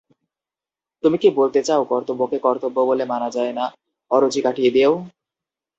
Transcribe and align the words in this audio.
তুমি 1.03 1.17
কি 1.17 1.29
বলতে 1.39 1.59
চাও 1.67 1.81
কর্তব্যকে 1.91 2.37
কর্তব্য 2.39 2.77
বলে 2.89 3.03
মানা 3.05 3.29
যায় 3.29 3.53
না 3.53 3.65
অরুচি 4.11 4.39
কাটিয়ে 4.41 4.73
দিয়েও? 4.75 4.93